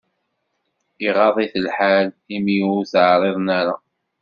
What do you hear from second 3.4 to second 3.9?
ara.